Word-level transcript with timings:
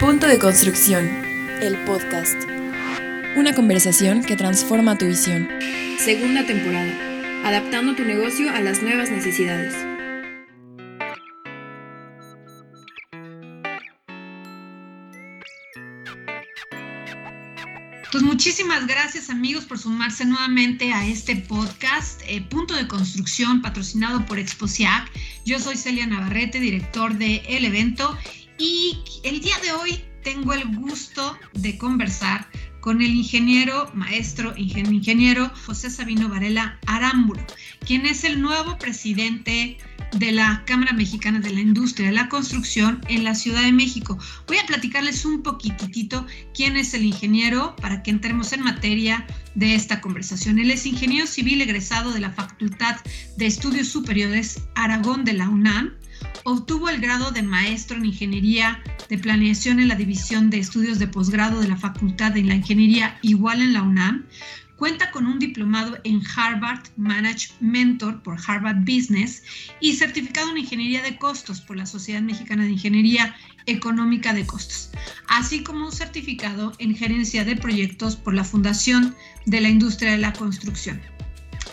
Punto 0.00 0.28
de 0.28 0.38
construcción. 0.38 1.04
El 1.60 1.76
podcast. 1.84 2.40
Una 3.36 3.52
conversación 3.52 4.22
que 4.22 4.36
transforma 4.36 4.96
tu 4.96 5.06
visión. 5.06 5.48
Segunda 5.98 6.46
temporada. 6.46 6.92
Adaptando 7.44 7.96
tu 7.96 8.04
negocio 8.04 8.48
a 8.48 8.60
las 8.60 8.80
nuevas 8.80 9.10
necesidades. 9.10 9.74
Pues 18.12 18.22
muchísimas 18.22 18.86
gracias 18.86 19.30
amigos 19.30 19.64
por 19.64 19.80
sumarse 19.80 20.24
nuevamente 20.24 20.92
a 20.92 21.08
este 21.08 21.34
podcast 21.34 22.22
eh, 22.28 22.40
Punto 22.48 22.74
de 22.74 22.86
Construcción 22.86 23.62
patrocinado 23.62 24.24
por 24.26 24.38
Exposiac. 24.38 25.10
Yo 25.44 25.58
soy 25.58 25.76
Celia 25.76 26.06
Navarrete, 26.06 26.60
director 26.60 27.14
del 27.14 27.42
el 27.48 27.64
evento 27.64 28.16
y 28.58 28.98
el 29.22 29.40
día 29.40 29.56
de 29.62 29.72
hoy 29.72 30.04
tengo 30.22 30.52
el 30.52 30.64
gusto 30.76 31.38
de 31.54 31.78
conversar 31.78 32.48
con 32.80 33.02
el 33.02 33.10
ingeniero, 33.10 33.90
maestro, 33.94 34.54
ingeniero 34.56 35.50
José 35.66 35.90
Sabino 35.90 36.28
Varela 36.28 36.78
Arámbulo, 36.86 37.44
quien 37.86 38.06
es 38.06 38.24
el 38.24 38.40
nuevo 38.40 38.78
presidente 38.78 39.78
de 40.12 40.32
la 40.32 40.64
Cámara 40.64 40.92
Mexicana 40.92 41.40
de 41.40 41.50
la 41.50 41.60
Industria 41.60 42.08
de 42.08 42.14
la 42.14 42.28
Construcción 42.28 43.00
en 43.08 43.24
la 43.24 43.34
Ciudad 43.34 43.62
de 43.62 43.72
México. 43.72 44.18
Voy 44.46 44.56
a 44.58 44.66
platicarles 44.66 45.24
un 45.24 45.42
poquitito 45.42 46.26
quién 46.54 46.76
es 46.76 46.94
el 46.94 47.04
ingeniero 47.04 47.76
para 47.76 48.02
que 48.02 48.10
entremos 48.10 48.52
en 48.52 48.62
materia 48.62 49.26
de 49.54 49.74
esta 49.74 50.00
conversación. 50.00 50.58
Él 50.58 50.70
es 50.70 50.86
ingeniero 50.86 51.26
civil 51.26 51.60
egresado 51.60 52.12
de 52.12 52.20
la 52.20 52.30
Facultad 52.30 52.96
de 53.36 53.46
Estudios 53.46 53.88
Superiores 53.88 54.62
Aragón 54.74 55.24
de 55.24 55.34
la 55.34 55.48
UNAM. 55.48 55.97
Obtuvo 56.44 56.88
el 56.88 57.00
grado 57.00 57.30
de 57.30 57.42
maestro 57.42 57.96
en 57.96 58.06
Ingeniería 58.06 58.82
de 59.08 59.18
Planeación 59.18 59.80
en 59.80 59.88
la 59.88 59.94
División 59.94 60.50
de 60.50 60.58
Estudios 60.58 60.98
de 60.98 61.06
Posgrado 61.06 61.60
de 61.60 61.68
la 61.68 61.76
Facultad 61.76 62.32
de 62.32 62.42
la 62.42 62.54
Ingeniería 62.54 63.18
igual 63.22 63.60
en 63.60 63.72
la 63.72 63.82
UNAM. 63.82 64.26
Cuenta 64.76 65.10
con 65.10 65.26
un 65.26 65.40
diplomado 65.40 65.98
en 66.04 66.22
Harvard 66.36 66.84
Manage 66.96 67.48
Mentor 67.58 68.22
por 68.22 68.38
Harvard 68.46 68.84
Business 68.84 69.42
y 69.80 69.94
certificado 69.94 70.50
en 70.50 70.58
Ingeniería 70.58 71.02
de 71.02 71.18
Costos 71.18 71.60
por 71.60 71.76
la 71.76 71.84
Sociedad 71.84 72.22
Mexicana 72.22 72.62
de 72.62 72.70
Ingeniería 72.70 73.34
Económica 73.66 74.32
de 74.32 74.46
Costos, 74.46 74.90
así 75.26 75.64
como 75.64 75.86
un 75.86 75.92
certificado 75.92 76.72
en 76.78 76.94
Gerencia 76.94 77.44
de 77.44 77.56
Proyectos 77.56 78.14
por 78.14 78.34
la 78.34 78.44
Fundación 78.44 79.16
de 79.46 79.60
la 79.60 79.68
Industria 79.68 80.12
de 80.12 80.18
la 80.18 80.32
Construcción. 80.32 81.00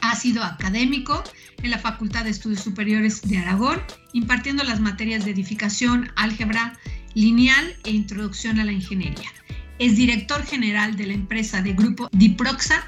Ha 0.06 0.16
sido 0.16 0.44
académico 0.44 1.24
en 1.64 1.72
la 1.72 1.80
Facultad 1.80 2.26
de 2.26 2.30
Estudios 2.30 2.62
Superiores 2.62 3.24
de 3.24 3.40
Aragón, 3.40 3.82
impartiendo 4.14 4.64
las 4.64 4.80
materias 4.80 5.26
de 5.26 5.32
edificación, 5.32 6.12
álgebra 6.16 6.78
lineal 7.16 7.76
e 7.86 7.90
introducción 7.90 8.60
a 8.60 8.66
la 8.66 8.72
ingeniería. 8.72 9.32
Es 9.80 9.98
director 9.98 10.46
general 10.46 10.96
de 10.96 11.08
la 11.08 11.14
empresa 11.14 11.64
de 11.64 11.74
grupo 11.74 12.08
Diproxa 12.12 12.86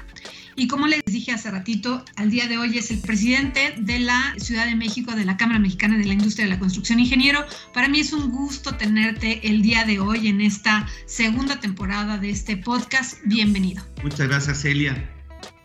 y 0.54 0.68
como 0.68 0.86
les 0.86 1.02
dije 1.06 1.32
hace 1.32 1.50
ratito, 1.50 2.04
al 2.14 2.30
día 2.30 2.46
de 2.46 2.56
hoy 2.56 2.78
es 2.78 2.92
el 2.92 3.00
presidente 3.00 3.74
de 3.78 3.98
la 3.98 4.34
Ciudad 4.38 4.66
de 4.66 4.76
México, 4.76 5.12
de 5.16 5.24
la 5.24 5.36
Cámara 5.36 5.58
Mexicana 5.58 5.98
de 5.98 6.04
la 6.04 6.12
Industria 6.12 6.46
de 6.46 6.52
la 6.52 6.60
Construcción 6.60 7.00
Ingeniero. 7.00 7.44
Para 7.74 7.88
mí 7.88 7.98
es 7.98 8.12
un 8.12 8.30
gusto 8.30 8.76
tenerte 8.76 9.48
el 9.48 9.62
día 9.62 9.84
de 9.84 9.98
hoy 9.98 10.28
en 10.28 10.40
esta 10.40 10.88
segunda 11.06 11.58
temporada 11.58 12.16
de 12.18 12.30
este 12.30 12.56
podcast. 12.56 13.18
Bienvenido. 13.24 13.84
Muchas 14.04 14.28
gracias, 14.28 14.62
Celia. 14.62 15.17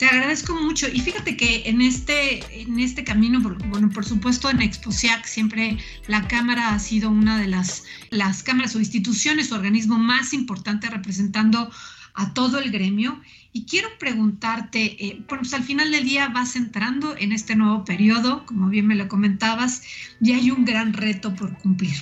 Te 0.04 0.10
agradezco 0.10 0.54
mucho 0.54 0.90
y 0.92 1.00
fíjate 1.00 1.38
que 1.38 1.64
en 1.70 1.82
este, 1.82 2.62
en 2.62 2.78
este 2.78 3.06
camino, 3.06 3.40
bueno, 3.40 3.90
por 3.90 4.04
supuesto 4.04 4.50
en 4.50 4.62
Exposiac 4.62 5.24
siempre 5.24 5.78
la 6.08 6.28
Cámara 6.28 6.74
ha 6.74 6.80
sido 6.80 7.10
una 7.10 7.40
de 7.40 7.48
las, 7.48 7.86
las 8.10 8.44
cámaras 8.44 8.76
o 8.76 8.80
instituciones 8.80 9.50
o 9.50 9.56
organismo 9.56 9.98
más 9.98 10.34
importante 10.34 10.90
representando 10.90 11.72
a 12.16 12.34
todo 12.34 12.60
el 12.60 12.70
gremio. 12.70 13.22
Y 13.54 13.64
quiero 13.64 13.88
preguntarte, 13.98 15.06
eh, 15.06 15.24
pues 15.26 15.54
al 15.54 15.64
final 15.64 15.90
del 15.90 16.04
día 16.04 16.28
vas 16.28 16.58
entrando 16.58 17.16
en 17.16 17.32
este 17.32 17.56
nuevo 17.56 17.86
periodo, 17.86 18.46
como 18.46 18.68
bien 18.68 18.88
me 18.88 18.96
lo 18.96 19.08
comentabas, 19.08 19.84
y 20.20 20.34
hay 20.34 20.52
un 20.52 20.66
gran 20.66 20.92
reto 20.92 21.34
por 21.34 21.58
cumplir. 21.60 21.96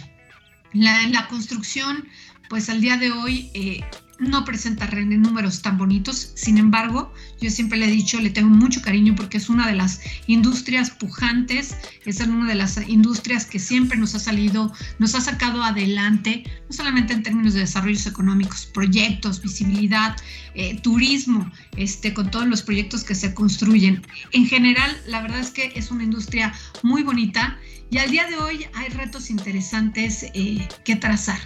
La, 0.73 1.07
la 1.07 1.27
construcción, 1.27 2.07
pues 2.49 2.67
al 2.67 2.81
día 2.81 2.97
de 2.97 3.11
hoy 3.11 3.51
eh, 3.53 3.81
no 4.21 4.45
presenta 4.45 4.87
números 4.87 5.61
tan 5.61 5.77
bonitos, 5.77 6.31
sin 6.35 6.57
embargo, 6.59 7.11
yo 7.41 7.49
siempre 7.49 7.79
le 7.79 7.87
he 7.87 7.91
dicho, 7.91 8.19
le 8.21 8.29
tengo 8.29 8.49
mucho 8.49 8.81
cariño 8.81 9.15
porque 9.15 9.37
es 9.37 9.49
una 9.49 9.67
de 9.67 9.73
las 9.73 9.99
industrias 10.27 10.91
pujantes, 10.91 11.75
es 12.05 12.19
una 12.21 12.47
de 12.47 12.55
las 12.55 12.77
industrias 12.87 13.45
que 13.45 13.57
siempre 13.57 13.97
nos 13.97 14.13
ha 14.13 14.19
salido, 14.19 14.71
nos 14.99 15.15
ha 15.15 15.21
sacado 15.21 15.63
adelante, 15.63 16.43
no 16.69 16.75
solamente 16.75 17.13
en 17.13 17.23
términos 17.23 17.55
de 17.55 17.61
desarrollos 17.61 18.05
económicos, 18.05 18.67
proyectos, 18.67 19.41
visibilidad, 19.41 20.15
eh, 20.53 20.79
turismo, 20.81 21.51
este, 21.77 22.13
con 22.13 22.31
todos 22.31 22.47
los 22.47 22.61
proyectos 22.61 23.03
que 23.03 23.15
se 23.15 23.33
construyen. 23.33 24.01
En 24.31 24.45
general, 24.45 24.95
la 25.07 25.21
verdad 25.21 25.39
es 25.39 25.51
que 25.51 25.71
es 25.75 25.91
una 25.91 26.03
industria 26.03 26.53
muy 26.83 27.03
bonita 27.03 27.57
y 27.89 27.97
al 27.97 28.09
día 28.09 28.25
de 28.27 28.37
hoy 28.37 28.65
hay 28.73 28.89
retos 28.89 29.29
interesantes 29.29 30.23
eh, 30.33 30.67
que 30.85 30.95
trazar. 30.95 31.39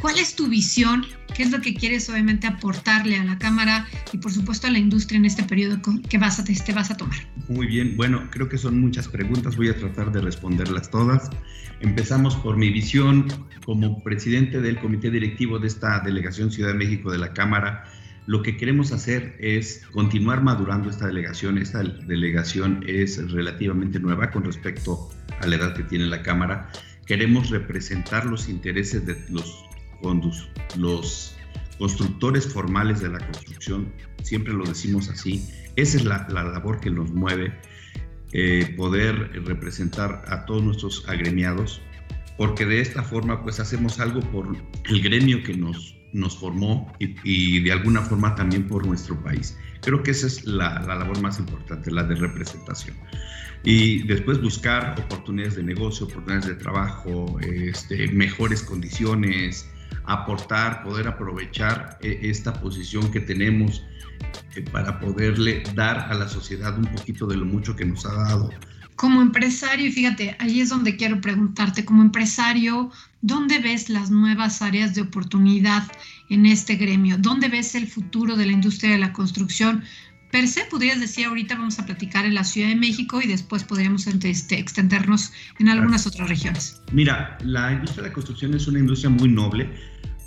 ¿Cuál 0.00 0.18
es 0.18 0.34
tu 0.34 0.48
visión? 0.48 1.04
¿Qué 1.34 1.42
es 1.42 1.50
lo 1.50 1.60
que 1.60 1.74
quieres 1.74 2.08
obviamente 2.08 2.46
aportarle 2.46 3.16
a 3.16 3.24
la 3.24 3.38
Cámara 3.38 3.86
y 4.10 4.16
por 4.16 4.32
supuesto 4.32 4.66
a 4.66 4.70
la 4.70 4.78
industria 4.78 5.18
en 5.18 5.26
este 5.26 5.42
periodo 5.42 5.78
que 6.08 6.16
vas 6.16 6.40
a, 6.40 6.44
te 6.44 6.72
vas 6.72 6.90
a 6.90 6.96
tomar? 6.96 7.18
Muy 7.48 7.66
bien, 7.66 7.96
bueno, 7.98 8.28
creo 8.30 8.48
que 8.48 8.56
son 8.56 8.80
muchas 8.80 9.08
preguntas, 9.08 9.56
voy 9.56 9.68
a 9.68 9.76
tratar 9.76 10.10
de 10.10 10.22
responderlas 10.22 10.90
todas. 10.90 11.28
Empezamos 11.80 12.34
por 12.36 12.56
mi 12.56 12.70
visión 12.70 13.26
como 13.66 14.02
presidente 14.02 14.60
del 14.62 14.78
comité 14.78 15.10
directivo 15.10 15.58
de 15.58 15.66
esta 15.66 16.00
delegación 16.00 16.50
Ciudad 16.50 16.70
de 16.70 16.78
México 16.78 17.12
de 17.12 17.18
la 17.18 17.34
Cámara. 17.34 17.84
Lo 18.26 18.42
que 18.42 18.56
queremos 18.56 18.92
hacer 18.92 19.36
es 19.40 19.82
continuar 19.92 20.42
madurando 20.42 20.90
esta 20.90 21.06
delegación. 21.06 21.58
Esta 21.58 21.82
delegación 21.82 22.84
es 22.86 23.30
relativamente 23.32 23.98
nueva 23.98 24.30
con 24.30 24.44
respecto 24.44 25.08
a 25.40 25.46
la 25.46 25.56
edad 25.56 25.74
que 25.74 25.82
tiene 25.84 26.06
la 26.06 26.22
Cámara. 26.22 26.70
Queremos 27.06 27.50
representar 27.50 28.26
los 28.26 28.48
intereses 28.48 29.04
de 29.04 29.16
los 29.28 29.64
constructores 31.80 32.46
formales 32.46 33.00
de 33.00 33.08
la 33.08 33.18
construcción, 33.18 33.92
siempre 34.22 34.52
lo 34.52 34.64
decimos 34.64 35.08
así, 35.08 35.48
esa 35.76 35.96
es 35.96 36.04
la, 36.04 36.28
labor 36.28 36.78
que 36.80 36.90
nos 36.90 37.10
mueve, 37.10 37.52
eh, 38.32 38.74
poder 38.76 39.30
representar 39.44 40.22
a 40.28 40.44
todos 40.44 40.62
nuestros 40.62 41.08
agremiados, 41.08 41.80
porque 42.36 42.66
de 42.66 42.80
esta 42.80 43.02
forma 43.02 43.42
pues 43.42 43.60
hacemos 43.60 43.98
algo 43.98 44.20
por 44.20 44.54
el 44.88 45.02
gremio 45.02 45.42
que 45.42 45.56
nos, 45.56 45.96
nos 46.12 46.36
formó 46.36 46.92
y, 46.98 47.60
de 47.60 47.72
alguna 47.72 48.02
forma 48.02 48.34
también 48.34 48.66
por 48.66 48.86
nuestro 48.86 49.22
país. 49.22 49.56
Creo 49.80 50.02
que 50.02 50.10
esa 50.10 50.26
es 50.26 50.44
la, 50.44 50.80
la 50.80 50.96
labor 50.96 51.20
más 51.20 51.38
importante, 51.38 51.90
la 51.90 52.04
de 52.04 52.14
representación 52.14 52.96
y 53.62 54.04
después 54.04 54.40
buscar 54.40 54.98
oportunidades 54.98 55.56
de 55.56 55.62
negocio, 55.62 56.06
oportunidades 56.06 56.46
de 56.46 56.54
trabajo, 56.54 57.38
este, 57.40 58.08
mejores 58.08 58.62
condiciones, 58.62 59.68
aportar, 60.04 60.82
poder 60.82 61.08
aprovechar 61.08 61.98
eh, 62.00 62.18
esta 62.22 62.54
posición 62.54 63.10
que 63.10 63.20
tenemos 63.20 63.84
eh, 64.56 64.64
para 64.72 64.98
poderle 64.98 65.62
dar 65.74 65.98
a 66.10 66.14
la 66.14 66.28
sociedad 66.28 66.76
un 66.78 66.86
poquito 66.86 67.26
de 67.26 67.36
lo 67.36 67.44
mucho 67.44 67.76
que 67.76 67.84
nos 67.84 68.06
ha 68.06 68.14
dado. 68.14 68.50
Como 69.00 69.22
empresario, 69.22 69.90
fíjate, 69.90 70.36
ahí 70.40 70.60
es 70.60 70.68
donde 70.68 70.96
quiero 70.96 71.22
preguntarte, 71.22 71.86
como 71.86 72.02
empresario, 72.02 72.90
¿dónde 73.22 73.58
ves 73.58 73.88
las 73.88 74.10
nuevas 74.10 74.60
áreas 74.60 74.94
de 74.94 75.00
oportunidad 75.00 75.90
en 76.28 76.44
este 76.44 76.76
gremio? 76.76 77.16
¿Dónde 77.16 77.48
ves 77.48 77.74
el 77.74 77.86
futuro 77.86 78.36
de 78.36 78.44
la 78.44 78.52
industria 78.52 78.90
de 78.90 78.98
la 78.98 79.14
construcción? 79.14 79.84
Per 80.30 80.46
se, 80.46 80.66
podrías 80.66 81.00
decir, 81.00 81.24
ahorita 81.24 81.54
vamos 81.54 81.78
a 81.78 81.86
platicar 81.86 82.26
en 82.26 82.34
la 82.34 82.44
Ciudad 82.44 82.68
de 82.68 82.76
México 82.76 83.22
y 83.22 83.26
después 83.26 83.64
podríamos 83.64 84.06
este, 84.06 84.58
extendernos 84.58 85.32
en 85.58 85.70
algunas 85.70 86.06
otras 86.06 86.28
regiones. 86.28 86.82
Mira, 86.92 87.38
la 87.42 87.72
industria 87.72 88.02
de 88.02 88.08
la 88.10 88.12
construcción 88.12 88.52
es 88.52 88.68
una 88.68 88.80
industria 88.80 89.08
muy 89.08 89.30
noble. 89.30 89.70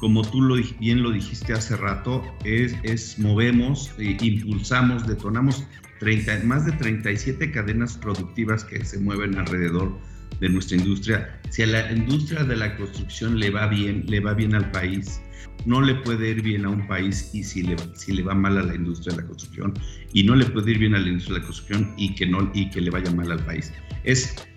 Como 0.04 0.22
tú 0.22 0.42
bien 0.82 1.02
lo 1.02 1.12
dijiste 1.12 1.54
hace 1.54 1.78
rato, 1.78 2.22
es, 2.44 3.18
movemos, 3.20 3.90
e 3.98 4.18
impulsamos, 4.20 5.08
detonamos 5.08 5.66
30, 6.02 6.42
más 6.44 6.66
de 6.66 6.74
37 6.74 7.52
cadenas 7.52 7.98
productivas 7.98 8.66
que 8.66 8.84
se 8.84 9.00
mueven 9.00 9.38
alrededor 9.38 9.98
de 10.42 10.50
nuestra 10.50 10.76
industria. 10.76 11.40
Si 11.52 11.62
a 11.62 11.68
la 11.68 11.90
industria 11.90 12.44
de 12.44 12.58
la 12.58 12.76
construcción 12.76 13.40
le 13.40 13.50
va 13.50 13.68
bien, 13.68 14.04
le 14.06 14.20
va 14.20 14.34
bien 14.34 14.54
al 14.56 14.70
país, 14.72 15.22
no 15.66 15.80
le 15.80 15.96
puede 15.96 16.32
ir 16.32 16.42
bien 16.42 16.66
a 16.66 16.70
un 16.72 16.86
país 16.86 17.30
y 17.34 17.42
si 17.42 17.64
le, 17.64 18.24
va 18.24 18.36
mal 18.36 18.58
a 18.58 18.64
la 18.64 18.76
industria 18.76 19.16
de 19.16 19.22
la 19.22 19.28
construcción 19.30 19.74
y 20.12 20.24
no 20.24 20.36
le 20.36 20.44
puede 20.48 20.72
ir 20.72 20.80
bien 20.80 20.96
a 20.96 21.00
la 21.00 21.08
industria 21.08 21.36
de 21.36 21.40
la 21.40 21.46
construcción 21.46 21.94
y 21.96 22.14
que, 22.14 22.26
no, 22.26 22.52
y 22.54 22.70
que 22.72 22.82
le 22.82 22.90
vaya 22.90 23.10
mal 23.12 23.32
al 23.32 23.46
país. 23.46 23.72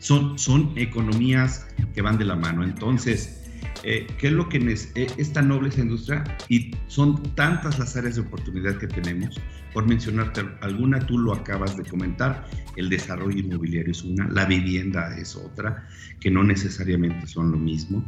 Son, 0.00 0.37
son 0.37 0.72
economías 0.75 1.69
que 1.94 2.02
van 2.02 2.19
de 2.19 2.25
la 2.25 2.34
mano. 2.34 2.64
Entonces, 2.64 3.45
eh, 3.87 4.06
¿qué 4.19 4.27
es 4.27 4.33
lo 4.33 4.49
que 4.49 4.59
es, 4.59 4.93
eh, 4.94 5.06
esta 5.17 5.41
noble 5.41 5.71
esa 5.71 5.81
industria? 5.81 6.25
Y 6.49 6.73
son 6.88 7.23
tantas 7.35 7.79
las 7.79 7.97
áreas 7.97 8.17
de 8.17 8.23
oportunidad 8.23 8.77
que 8.77 8.88
tenemos. 8.88 9.41
Por 9.73 9.87
mencionarte 9.87 10.43
alguna, 10.61 11.00
tú 11.00 11.19
lo 11.19 11.33
acabas 11.33 11.77
de 11.77 11.85
comentar, 11.85 12.47
el 12.77 12.91
desarrollo 12.91 13.38
inmobiliario 13.38 13.93
es 13.93 14.03
una, 14.03 14.29
la 14.29 14.44
vivienda 14.44 15.17
es 15.17 15.37
otra, 15.37 15.88
que 16.21 16.31
no 16.31 16.44
necesariamente 16.44 17.27
son 17.27 17.53
lo 17.53 17.59
mismo 17.59 18.05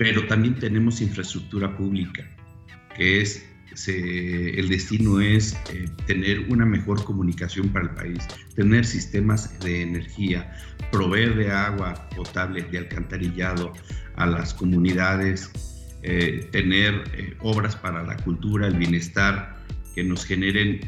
pero 0.00 0.26
también 0.26 0.54
tenemos 0.54 1.02
infraestructura 1.02 1.76
pública, 1.76 2.26
que 2.96 3.20
es 3.20 3.44
el 3.86 4.68
destino 4.70 5.20
es 5.20 5.52
eh, 5.72 5.88
tener 6.06 6.46
una 6.48 6.64
mejor 6.64 7.04
comunicación 7.04 7.68
para 7.68 7.84
el 7.84 7.94
país, 7.94 8.26
tener 8.54 8.86
sistemas 8.86 9.60
de 9.60 9.82
energía, 9.82 10.56
proveer 10.90 11.36
de 11.36 11.52
agua 11.52 12.08
potable, 12.16 12.62
de 12.62 12.78
alcantarillado 12.78 13.74
a 14.20 14.26
las 14.26 14.54
comunidades, 14.54 15.50
eh, 16.02 16.48
tener 16.52 17.04
eh, 17.14 17.34
obras 17.40 17.76
para 17.76 18.02
la 18.02 18.16
cultura, 18.16 18.66
el 18.66 18.76
bienestar, 18.76 19.56
que 19.94 20.04
nos 20.04 20.24
generen 20.24 20.80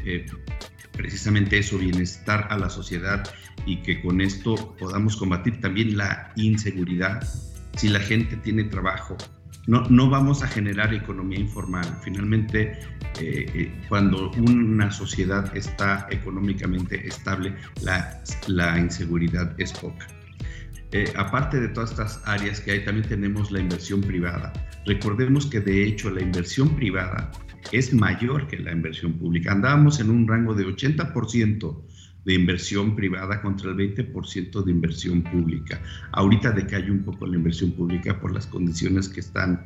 precisamente 0.93 1.57
eso, 1.57 1.77
bienestar 1.77 2.47
a 2.49 2.57
la 2.57 2.69
sociedad 2.69 3.23
y 3.65 3.77
que 3.77 4.01
con 4.01 4.21
esto 4.21 4.75
podamos 4.79 5.17
combatir 5.17 5.59
también 5.59 5.97
la 5.97 6.31
inseguridad. 6.35 7.27
Si 7.75 7.89
la 7.89 7.99
gente 7.99 8.37
tiene 8.37 8.63
trabajo, 8.65 9.17
no, 9.65 9.87
no 9.89 10.09
vamos 10.09 10.43
a 10.43 10.47
generar 10.47 10.93
economía 10.93 11.39
informal. 11.39 11.85
Finalmente, 12.03 12.79
eh, 13.19 13.45
eh, 13.53 13.81
cuando 13.87 14.31
una 14.31 14.91
sociedad 14.91 15.55
está 15.55 16.07
económicamente 16.11 17.07
estable, 17.07 17.55
la, 17.81 18.21
la 18.47 18.77
inseguridad 18.77 19.53
es 19.57 19.71
poca. 19.73 20.07
Eh, 20.93 21.11
aparte 21.15 21.59
de 21.59 21.69
todas 21.69 21.89
estas 21.89 22.21
áreas 22.23 22.61
que 22.61 22.69
hay, 22.69 22.85
también 22.85 23.07
tenemos 23.07 23.51
la 23.51 23.59
inversión 23.59 24.01
privada. 24.01 24.53
Recordemos 24.85 25.47
que 25.47 25.59
de 25.59 25.83
hecho 25.83 26.11
la 26.11 26.21
inversión 26.21 26.75
privada 26.75 27.31
es 27.71 27.91
mayor 27.95 28.45
que 28.45 28.59
la 28.59 28.71
inversión 28.71 29.13
pública. 29.13 29.53
Andábamos 29.53 29.99
en 29.99 30.11
un 30.11 30.27
rango 30.27 30.53
de 30.53 30.67
80% 30.67 31.81
de 32.25 32.33
inversión 32.35 32.95
privada 32.95 33.41
contra 33.41 33.71
el 33.71 33.77
20% 33.77 34.63
de 34.63 34.71
inversión 34.71 35.23
pública. 35.23 35.81
Ahorita 36.11 36.51
decae 36.51 36.91
un 36.91 37.03
poco 37.03 37.25
la 37.25 37.37
inversión 37.37 37.71
pública 37.71 38.19
por 38.19 38.31
las 38.31 38.45
condiciones 38.45 39.09
que, 39.09 39.21
están, 39.21 39.65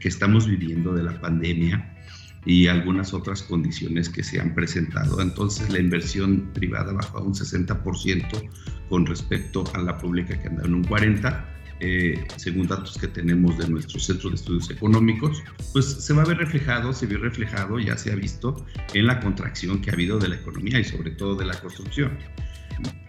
que 0.00 0.08
estamos 0.08 0.48
viviendo 0.48 0.94
de 0.94 1.02
la 1.02 1.20
pandemia 1.20 1.98
y 2.44 2.66
algunas 2.66 3.14
otras 3.14 3.42
condiciones 3.42 4.08
que 4.08 4.22
se 4.22 4.40
han 4.40 4.54
presentado. 4.54 5.20
Entonces 5.20 5.70
la 5.70 5.78
inversión 5.78 6.50
privada 6.52 6.92
bajó 6.92 7.18
a 7.18 7.22
un 7.22 7.34
60% 7.34 8.50
con 8.88 9.06
respecto 9.06 9.64
a 9.74 9.78
la 9.78 9.96
pública 9.98 10.40
que 10.40 10.48
anda 10.48 10.64
en 10.64 10.74
un 10.74 10.84
40%. 10.84 11.46
Eh, 11.84 12.28
según 12.36 12.68
datos 12.68 12.96
que 12.96 13.08
tenemos 13.08 13.58
de 13.58 13.66
nuestro 13.68 13.98
Centro 13.98 14.30
de 14.30 14.36
Estudios 14.36 14.70
Económicos, 14.70 15.42
pues 15.72 15.86
se 15.86 16.14
va 16.14 16.22
a 16.22 16.26
ver 16.26 16.36
reflejado, 16.36 16.92
se 16.92 17.06
vio 17.06 17.18
reflejado, 17.18 17.80
ya 17.80 17.96
se 17.96 18.12
ha 18.12 18.14
visto 18.14 18.64
en 18.94 19.08
la 19.08 19.18
contracción 19.18 19.80
que 19.80 19.90
ha 19.90 19.94
habido 19.94 20.20
de 20.20 20.28
la 20.28 20.36
economía 20.36 20.78
y 20.78 20.84
sobre 20.84 21.10
todo 21.10 21.34
de 21.34 21.44
la 21.44 21.54
construcción. 21.60 22.16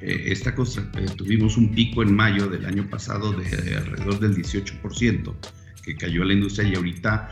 Eh, 0.01 0.23
esta 0.25 0.49
eh, 0.49 1.05
tuvimos 1.15 1.55
un 1.55 1.69
pico 1.75 2.01
en 2.01 2.15
mayo 2.15 2.47
del 2.47 2.65
año 2.65 2.89
pasado 2.89 3.31
de 3.33 3.75
alrededor 3.75 4.19
del 4.19 4.35
18% 4.35 5.35
que 5.83 5.95
cayó 5.95 6.23
la 6.23 6.33
industria 6.33 6.67
y 6.67 6.75
ahorita 6.75 7.29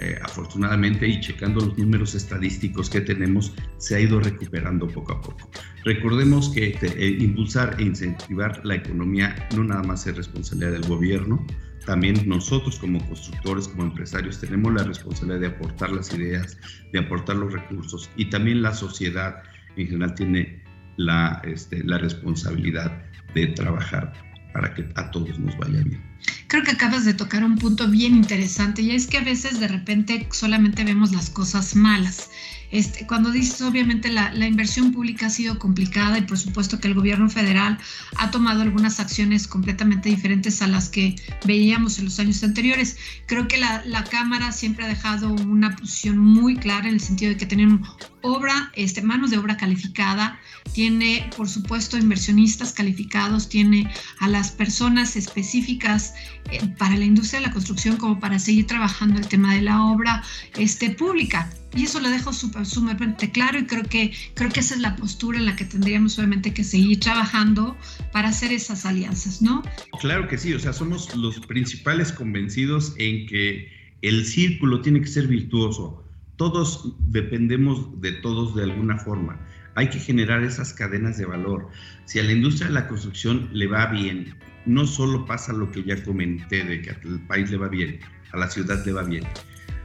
eh, 0.00 0.18
afortunadamente 0.22 1.06
y 1.06 1.20
checando 1.20 1.60
los 1.60 1.78
números 1.78 2.14
estadísticos 2.14 2.90
que 2.90 3.00
tenemos, 3.00 3.54
se 3.78 3.94
ha 3.94 4.00
ido 4.00 4.18
recuperando 4.18 4.88
poco 4.88 5.12
a 5.12 5.20
poco. 5.20 5.50
Recordemos 5.84 6.48
que 6.48 6.76
eh, 6.80 7.16
impulsar 7.20 7.76
e 7.78 7.84
incentivar 7.84 8.60
la 8.64 8.74
economía 8.74 9.48
no 9.54 9.62
nada 9.64 9.82
más 9.82 10.06
es 10.06 10.16
responsabilidad 10.16 10.72
del 10.72 10.88
gobierno, 10.88 11.46
también 11.86 12.28
nosotros 12.28 12.78
como 12.78 13.06
constructores, 13.06 13.68
como 13.68 13.84
empresarios, 13.84 14.40
tenemos 14.40 14.72
la 14.72 14.84
responsabilidad 14.84 15.40
de 15.40 15.46
aportar 15.48 15.90
las 15.92 16.12
ideas, 16.14 16.58
de 16.92 16.98
aportar 16.98 17.36
los 17.36 17.52
recursos 17.52 18.10
y 18.16 18.30
también 18.30 18.62
la 18.62 18.74
sociedad 18.74 19.42
en 19.76 19.86
general 19.88 20.14
tiene 20.14 20.62
la, 20.96 21.42
este, 21.44 21.84
la 21.84 21.98
responsabilidad 21.98 23.04
de 23.34 23.48
trabajar 23.48 24.12
para 24.52 24.72
que 24.72 24.88
a 24.94 25.10
todos 25.10 25.38
nos 25.38 25.56
vaya 25.58 25.82
bien. 25.82 26.13
Creo 26.46 26.62
que 26.62 26.72
acabas 26.72 27.04
de 27.04 27.14
tocar 27.14 27.44
un 27.44 27.56
punto 27.56 27.88
bien 27.88 28.14
interesante 28.14 28.82
y 28.82 28.92
es 28.92 29.06
que 29.06 29.18
a 29.18 29.24
veces 29.24 29.58
de 29.60 29.68
repente 29.68 30.28
solamente 30.30 30.84
vemos 30.84 31.12
las 31.12 31.30
cosas 31.30 31.74
malas. 31.74 32.28
Este, 32.70 33.06
cuando 33.06 33.30
dices, 33.30 33.60
obviamente 33.62 34.10
la, 34.10 34.32
la, 34.32 34.48
inversión 34.48 34.90
pública 34.90 35.26
ha 35.26 35.30
sido 35.30 35.60
complicada 35.60 36.18
y 36.18 36.22
por 36.22 36.36
supuesto 36.38 36.80
que 36.80 36.88
el 36.88 36.94
gobierno 36.94 37.30
federal 37.30 37.78
ha 38.16 38.32
tomado 38.32 38.62
algunas 38.62 38.98
acciones 38.98 39.46
completamente 39.46 40.08
diferentes 40.08 40.60
a 40.60 40.66
las 40.66 40.88
que 40.88 41.14
veíamos 41.44 41.98
en 41.98 42.06
los 42.06 42.18
años 42.18 42.42
anteriores. 42.42 42.96
Creo 43.26 43.46
que 43.46 43.58
la, 43.58 43.84
la 43.84 44.02
Cámara 44.02 44.50
siempre 44.50 44.84
ha 44.84 44.88
dejado 44.88 45.32
una 45.32 45.76
posición 45.76 46.18
muy 46.18 46.56
clara 46.56 46.88
en 46.88 46.94
el 46.94 47.00
sentido 47.00 47.30
de 47.30 47.36
que 47.36 47.46
tienen 47.46 47.80
obra, 48.24 48.72
este, 48.74 49.02
manos 49.02 49.30
de 49.30 49.38
obra 49.38 49.56
calificada, 49.56 50.40
tiene 50.72 51.30
por 51.36 51.48
supuesto 51.48 51.98
inversionistas 51.98 52.72
calificados, 52.72 53.48
tiene 53.48 53.88
a 54.18 54.28
las 54.28 54.50
personas 54.50 55.14
específicas 55.14 56.13
eh, 56.50 56.60
para 56.78 56.96
la 56.96 57.04
industria 57.04 57.40
de 57.40 57.46
la 57.46 57.52
construcción 57.52 57.96
como 57.96 58.20
para 58.20 58.38
seguir 58.38 58.66
trabajando 58.66 59.18
el 59.18 59.28
tema 59.28 59.54
de 59.54 59.62
la 59.62 59.84
obra 59.84 60.22
este, 60.56 60.90
pública. 60.90 61.50
Y 61.74 61.84
eso 61.84 62.00
lo 62.00 62.08
dejo 62.08 62.32
sumamente 62.32 63.32
claro 63.32 63.58
y 63.58 63.66
creo 63.66 63.82
que, 63.82 64.12
creo 64.34 64.50
que 64.50 64.60
esa 64.60 64.74
es 64.74 64.80
la 64.80 64.94
postura 64.94 65.38
en 65.38 65.46
la 65.46 65.56
que 65.56 65.64
tendríamos 65.64 66.16
obviamente 66.18 66.54
que 66.54 66.62
seguir 66.62 67.00
trabajando 67.00 67.76
para 68.12 68.28
hacer 68.28 68.52
esas 68.52 68.86
alianzas, 68.86 69.42
¿no? 69.42 69.62
Claro 70.00 70.28
que 70.28 70.38
sí, 70.38 70.52
o 70.54 70.60
sea, 70.60 70.72
somos 70.72 71.14
los 71.16 71.40
principales 71.40 72.12
convencidos 72.12 72.94
en 72.98 73.26
que 73.26 73.72
el 74.02 74.24
círculo 74.24 74.82
tiene 74.82 75.00
que 75.00 75.08
ser 75.08 75.26
virtuoso. 75.26 76.04
Todos 76.36 76.94
dependemos 77.08 78.00
de 78.00 78.12
todos 78.12 78.54
de 78.54 78.64
alguna 78.64 78.98
forma. 78.98 79.40
Hay 79.76 79.88
que 79.88 79.98
generar 79.98 80.42
esas 80.42 80.72
cadenas 80.72 81.18
de 81.18 81.26
valor. 81.26 81.68
Si 82.04 82.18
a 82.18 82.22
la 82.22 82.32
industria 82.32 82.68
de 82.68 82.74
la 82.74 82.88
construcción 82.88 83.48
le 83.52 83.66
va 83.66 83.86
bien, 83.86 84.34
no 84.66 84.86
solo 84.86 85.26
pasa 85.26 85.52
lo 85.52 85.70
que 85.70 85.82
ya 85.82 86.02
comenté 86.02 86.64
de 86.64 86.80
que 86.80 86.90
al 86.90 87.20
país 87.26 87.50
le 87.50 87.56
va 87.56 87.68
bien, 87.68 87.98
a 88.32 88.38
la 88.38 88.48
ciudad 88.48 88.84
le 88.86 88.92
va 88.92 89.02
bien. 89.02 89.24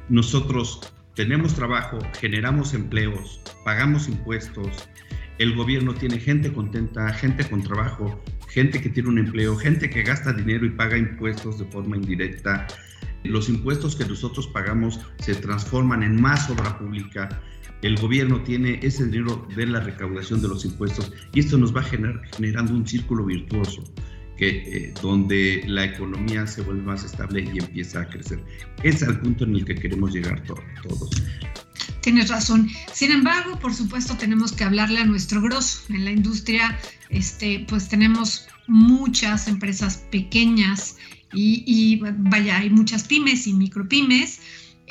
Nosotros 0.10 0.94
tenemos 1.16 1.54
trabajo, 1.56 2.00
generamos 2.20 2.74
empleos, 2.74 3.42
pagamos 3.66 4.08
impuestos, 4.08 4.90
el 5.40 5.56
gobierno 5.56 5.94
tiene 5.94 6.20
gente 6.20 6.52
contenta, 6.52 7.12
gente 7.14 7.48
con 7.50 7.64
trabajo, 7.64 8.22
gente 8.50 8.82
que 8.82 8.90
tiene 8.90 9.10
un 9.10 9.20
empleo, 9.20 9.56
gente 9.56 9.90
que 9.90 10.04
gasta 10.04 10.34
dinero 10.34 10.66
y 10.66 10.70
paga 10.72 10.98
impuestos 10.98 11.60
de 11.60 11.66
forma 11.66 11.96
indirecta. 11.96 12.68
Los 13.24 13.50
impuestos 13.50 13.96
que 13.96 14.06
nosotros 14.06 14.48
pagamos 14.48 15.00
se 15.20 15.36
transforman 15.36 16.04
en 16.04 16.22
más 16.22 16.50
obra 16.50 16.78
pública. 16.78 17.42
El 17.82 17.98
gobierno 17.98 18.42
tiene 18.44 18.80
ese 18.82 19.06
dinero 19.06 19.48
de 19.56 19.66
la 19.66 19.80
recaudación 19.80 20.42
de 20.42 20.50
los 20.50 20.66
impuestos 20.66 21.12
y 21.34 21.40
esto 21.40 21.58
nos 21.58 21.76
va 21.76 21.82
generando 21.82 22.74
un 22.74 22.86
círculo 22.88 23.26
virtuoso 23.26 23.84
que, 24.38 24.48
eh, 24.50 24.94
donde 25.02 25.64
la 25.68 25.84
economía 25.84 26.48
se 26.48 26.62
vuelve 26.62 26.82
más 26.82 27.04
estable 27.04 27.42
y 27.54 27.60
empieza 27.60 28.02
a 28.02 28.08
crecer. 28.08 28.42
Es 28.84 29.04
al 29.04 29.20
punto 29.20 29.44
en 29.44 29.56
el 29.56 29.66
que 29.66 29.76
queremos 29.76 30.14
llegar 30.14 30.42
todos. 30.44 31.10
Tienes 32.02 32.30
razón. 32.30 32.70
Sin 32.94 33.12
embargo, 33.12 33.60
por 33.60 33.74
supuesto, 33.74 34.16
tenemos 34.16 34.54
que 34.54 34.64
hablarle 34.64 35.02
a 35.02 35.06
nuestro 35.06 35.42
grosso. 35.42 35.82
En 35.90 36.06
la 36.06 36.12
industria, 36.12 36.80
este, 37.10 37.66
pues 37.68 37.90
tenemos 37.90 38.48
muchas 38.68 39.50
empresas 39.50 40.06
pequeñas 40.10 40.96
y, 41.34 42.00
vaya, 42.02 42.58
hay 42.58 42.70
muchas 42.70 43.04
pymes 43.04 43.48
y 43.48 43.54
micropymes 43.54 44.40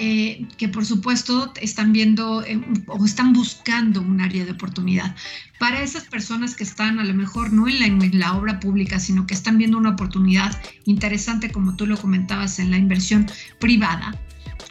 eh, 0.00 0.47
que 0.57 0.68
por 0.68 0.87
supuesto 0.87 1.52
están 1.61 1.92
viendo 1.92 2.45
eh, 2.45 2.61
o 2.87 3.04
están 3.04 3.33
buscando 3.33 4.00
un 4.00 4.21
área 4.21 4.45
de 4.45 4.52
oportunidad. 4.52 5.16
Para 5.59 5.83
esas 5.83 6.04
personas 6.04 6.54
que 6.54 6.62
están 6.62 7.00
a 7.00 7.04
lo 7.04 7.14
mejor 7.14 7.52
no 7.52 7.66
en 7.66 7.80
la, 7.80 7.87
en 7.87 8.18
la 8.18 8.37
obra 8.37 8.61
pública, 8.61 9.00
sino 9.00 9.26
que 9.26 9.35
están 9.35 9.59
viendo 9.59 9.76
una 9.76 9.90
oportunidad 9.90 10.57
interesante, 10.85 11.50
como 11.50 11.75
tú 11.75 11.85
lo 11.87 11.97
comentabas, 11.97 12.61
en 12.61 12.71
la 12.71 12.76
inversión 12.76 13.26
privada, 13.59 14.16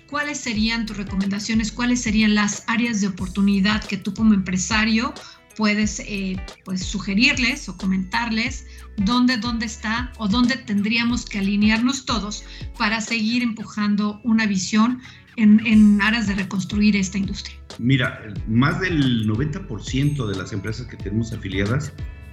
¿cuáles 0.09 0.39
serían 0.39 0.85
tus 0.85 0.95
recomendaciones? 0.95 1.73
¿Cuáles 1.73 2.01
serían 2.01 2.33
las 2.33 2.63
áreas 2.67 3.01
de 3.01 3.07
oportunidad 3.07 3.83
que 3.83 3.97
tú 3.97 4.13
como 4.13 4.33
empresario 4.33 5.13
puedes 5.57 5.99
eh, 5.99 6.37
pues, 6.63 6.83
sugerirles 6.83 7.67
o 7.67 7.75
comentarles 7.75 8.65
dónde, 8.97 9.37
dónde 9.37 9.65
está 9.65 10.13
o 10.17 10.27
dónde 10.29 10.55
tendríamos 10.55 11.25
que 11.25 11.39
alinearnos 11.39 12.05
todos 12.05 12.45
para 12.77 13.01
seguir 13.01 13.43
empujando 13.43 14.21
una 14.23 14.45
visión 14.45 15.01
en, 15.35 15.65
en 15.65 16.01
aras 16.01 16.27
de 16.27 16.35
reconstruir 16.35 16.95
esta 16.95 17.17
industria. 17.17 17.57
Mira, 17.79 18.33
más 18.47 18.79
del 18.79 19.27
90% 19.27 20.27
de 20.27 20.37
las 20.37 20.53
empresas 20.53 20.87
que 20.87 20.95
tenemos 20.95 21.33
afiliadas 21.33 21.91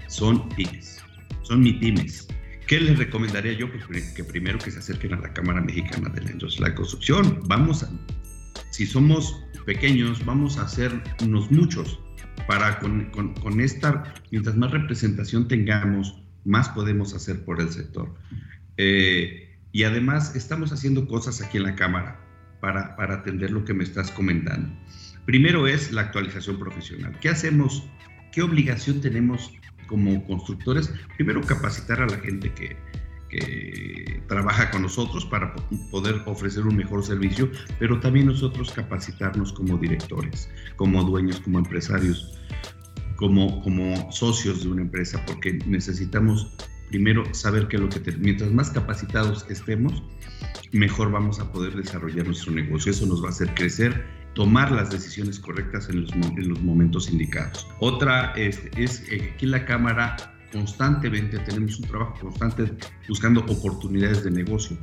son 0.09 0.49
pymes, 0.51 1.03
son 1.43 1.61
mi 1.61 1.73
pymes. 1.73 2.29
¿Qué 2.67 2.81
les 2.81 2.99
recomendaría 2.99 3.53
yo? 3.53 3.71
Pues 3.71 4.13
que 4.13 4.25
primero 4.25 4.59
que 4.59 4.71
se 4.71 4.79
acerquen 4.79 5.13
a 5.15 5.21
la 5.21 5.33
Cámara 5.33 5.61
Mexicana 5.61 6.09
de 6.11 6.23
la 6.23 6.31
Industria 6.31 6.65
de 6.65 6.71
la 6.71 6.77
Construcción. 6.77 7.41
Vamos 7.47 7.83
a, 7.83 7.91
si 8.71 8.87
somos 8.87 9.43
pequeños, 9.67 10.25
vamos 10.25 10.57
a 10.57 10.63
hacer 10.63 11.03
unos 11.23 11.51
muchos 11.51 11.99
para 12.47 12.79
con, 12.79 13.11
con, 13.11 13.61
esta, 13.61 14.15
mientras 14.31 14.57
más 14.57 14.71
representación 14.71 15.49
tengamos, 15.49 16.23
más 16.45 16.69
podemos 16.71 17.15
hacer 17.15 17.45
por 17.45 17.61
el 17.61 17.71
sector. 17.71 18.15
Eh, 18.77 19.57
y 19.73 19.85
además 19.85 20.37
estamos 20.37 20.73
haciendo 20.73 21.09
cosas 21.09 21.41
aquí 21.41 21.57
en 21.57 21.65
la 21.65 21.75
Cámara 21.75 22.21
para, 22.61 22.97
para 22.97 23.15
atender 23.15 23.51
lo 23.51 23.65
que 23.65 23.75
me 23.75 23.85
estás 23.85 24.11
comentando. 24.11 24.69
Primero 25.27 25.67
es 25.67 25.91
la 25.93 26.03
actualización 26.03 26.59
profesional. 26.59 27.19
¿Qué 27.21 27.31
hacemos? 27.31 27.89
¿Qué 28.33 28.43
obligación 28.43 29.01
tenemos 29.01 29.53
como 29.87 30.25
constructores? 30.27 30.93
Primero 31.17 31.41
capacitar 31.41 32.03
a 32.03 32.07
la 32.07 32.19
gente 32.19 32.53
que, 32.53 32.77
trabaja 34.29 34.71
con 34.71 34.83
nosotros 34.83 35.25
para 35.27 35.55
poder 35.91 36.23
ofrecer 36.27 36.67
un 36.67 36.77
mejor 36.77 37.05
servicio, 37.05 37.51
pero 37.79 38.01
también 38.01 38.27
nosotros 38.27 38.71
capacitarnos 38.73 39.53
como 39.53 39.77
directores, 39.77 40.51
como 40.77 41.03
dueños, 41.05 41.41
como 41.41 41.59
empresarios, 41.59 42.39
como, 43.17 43.63
como 43.63 44.11
socios 44.13 44.65
de 44.65 44.71
una 44.71 44.83
empresa, 44.83 45.23
porque 45.27 45.59
necesitamos 45.67 46.49
primero 46.89 47.25
saber 47.35 47.69
que 47.69 47.79
lo 47.79 47.89
que 47.89 48.01
mientras 48.19 48.51
más 48.53 48.71
capacitados 48.71 49.47
estemos, 49.49 50.03
mejor 50.73 51.11
vamos 51.11 51.41
a 51.41 51.51
poder 51.53 51.75
desarrollar 51.75 52.27
nuestro 52.27 52.53
negocio. 52.53 52.93
Eso 52.93 53.07
nos 53.07 53.23
va 53.23 53.29
a 53.29 53.31
hacer 53.31 53.53
crecer, 53.55 54.05
tomar 54.35 54.71
las 54.73 54.91
decisiones 54.91 55.39
correctas 55.39 55.89
en 55.89 56.03
los, 56.03 56.13
en 56.13 56.49
los 56.49 56.61
momentos 56.63 57.11
indicados. 57.11 57.67
Otra 57.81 58.33
es, 58.35 58.61
es 58.77 59.01
que 59.01 59.33
aquí 59.35 59.47
la 59.47 59.65
Cámara 59.65 60.34
constantemente 60.55 61.39
tenemos 61.41 61.81
un 61.81 61.89
trabajo 61.89 62.15
constante 62.21 62.73
buscando 63.09 63.41
oportunidades 63.41 64.23
de 64.23 64.31
negocio. 64.31 64.79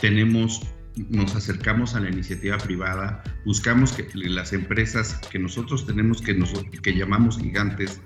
Tenemos 0.00 0.62
nos 1.08 1.34
acercamos 1.34 1.96
a 1.96 2.00
la 2.00 2.08
iniciativa 2.08 2.56
privada, 2.56 3.24
buscamos 3.44 3.92
que 3.92 4.06
las 4.14 4.52
empresas 4.52 5.20
que 5.28 5.40
nosotros 5.40 5.86
tenemos, 5.86 6.22
que, 6.22 6.34
nosotros, 6.34 6.80
que 6.80 6.94
llamamos 6.94 7.36
gigantes, 7.38 8.00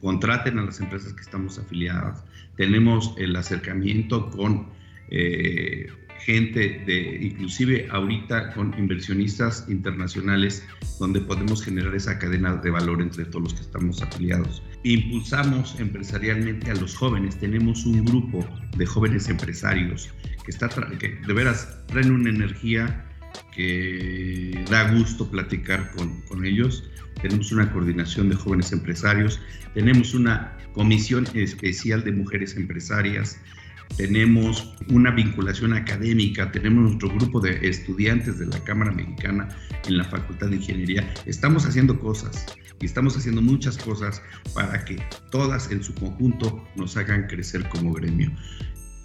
contraten 0.00 0.58
a 0.58 0.64
las 0.64 0.80
empresas 0.80 1.12
que 1.12 1.20
estamos 1.20 1.60
afiliadas. 1.60 2.24
Tenemos 2.56 3.14
el 3.16 3.36
acercamiento 3.36 4.28
con 4.30 4.66
eh, 5.08 5.86
gente 6.18 6.82
de, 6.84 7.18
inclusive 7.22 7.88
ahorita 7.92 8.52
con 8.54 8.76
inversionistas 8.76 9.66
internacionales, 9.68 10.66
donde 10.98 11.20
podemos 11.20 11.62
generar 11.62 11.94
esa 11.94 12.18
cadena 12.18 12.56
de 12.56 12.70
valor 12.70 13.02
entre 13.02 13.24
todos 13.24 13.44
los 13.44 13.54
que 13.54 13.60
estamos 13.60 14.02
afiliados. 14.02 14.64
Impulsamos 14.84 15.78
empresarialmente 15.78 16.70
a 16.70 16.74
los 16.74 16.96
jóvenes, 16.96 17.38
tenemos 17.38 17.86
un 17.86 18.04
grupo 18.04 18.44
de 18.76 18.84
jóvenes 18.84 19.28
empresarios 19.28 20.10
que, 20.44 20.50
está, 20.50 20.68
que 20.98 21.20
de 21.24 21.32
veras 21.32 21.78
traen 21.86 22.10
una 22.10 22.30
energía 22.30 23.06
que 23.54 24.64
da 24.68 24.92
gusto 24.92 25.30
platicar 25.30 25.92
con, 25.92 26.20
con 26.22 26.44
ellos. 26.44 26.90
Tenemos 27.20 27.52
una 27.52 27.70
coordinación 27.72 28.28
de 28.28 28.34
jóvenes 28.34 28.72
empresarios, 28.72 29.40
tenemos 29.74 30.14
una 30.14 30.56
comisión 30.72 31.26
especial 31.34 32.02
de 32.02 32.12
mujeres 32.12 32.56
empresarias, 32.56 33.38
tenemos 33.96 34.74
una 34.88 35.10
vinculación 35.10 35.74
académica, 35.74 36.50
tenemos 36.50 36.82
nuestro 36.84 37.10
grupo 37.10 37.40
de 37.40 37.68
estudiantes 37.68 38.38
de 38.38 38.46
la 38.46 38.58
Cámara 38.64 38.90
Mexicana 38.90 39.48
en 39.86 39.98
la 39.98 40.04
Facultad 40.04 40.48
de 40.48 40.56
Ingeniería. 40.56 41.12
Estamos 41.26 41.66
haciendo 41.66 42.00
cosas 42.00 42.46
y 42.80 42.86
estamos 42.86 43.16
haciendo 43.16 43.42
muchas 43.42 43.76
cosas 43.78 44.22
para 44.54 44.84
que 44.84 45.02
todas 45.30 45.70
en 45.70 45.82
su 45.82 45.94
conjunto 45.94 46.66
nos 46.76 46.96
hagan 46.96 47.26
crecer 47.26 47.68
como 47.68 47.92
gremio. 47.92 48.32